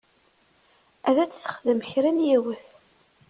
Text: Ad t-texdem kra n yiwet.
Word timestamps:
Ad 1.09 1.17
t-texdem 1.21 1.79
kra 1.89 2.11
n 2.11 2.23
yiwet. 2.27 2.65